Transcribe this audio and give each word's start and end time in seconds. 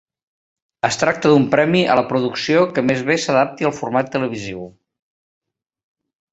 Es 0.87 0.95
tracta 1.01 1.33
d'un 1.33 1.45
premi 1.51 1.83
a 1.83 1.97
la 1.99 2.05
producció 2.13 2.65
que 2.79 2.85
més 2.89 3.05
bé 3.11 3.19
s'adapti 3.27 3.71
al 3.71 3.77
format 3.83 4.13
televisiu. 4.19 4.67